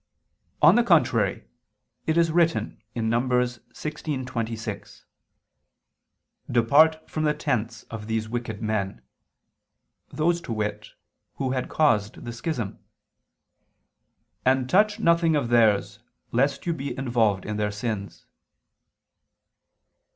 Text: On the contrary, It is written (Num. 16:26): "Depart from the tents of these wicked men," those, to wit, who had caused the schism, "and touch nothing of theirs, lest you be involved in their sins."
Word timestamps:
On 0.63 0.73
the 0.73 0.83
contrary, 0.83 1.45
It 2.07 2.17
is 2.17 2.31
written 2.31 2.81
(Num. 2.95 3.29
16:26): 3.29 5.03
"Depart 6.49 7.07
from 7.07 7.21
the 7.23 7.35
tents 7.35 7.83
of 7.83 8.07
these 8.07 8.27
wicked 8.27 8.63
men," 8.63 9.03
those, 10.09 10.41
to 10.41 10.53
wit, 10.53 10.93
who 11.35 11.51
had 11.51 11.69
caused 11.69 12.25
the 12.25 12.33
schism, 12.33 12.79
"and 14.43 14.67
touch 14.67 14.99
nothing 14.99 15.35
of 15.35 15.49
theirs, 15.49 15.99
lest 16.31 16.65
you 16.65 16.73
be 16.73 16.97
involved 16.97 17.45
in 17.45 17.57
their 17.57 17.69
sins." 17.69 18.25